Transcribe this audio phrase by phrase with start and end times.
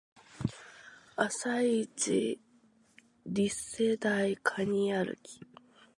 [1.15, 2.41] 朝イチ
[3.27, 5.41] リセ台カニ歩き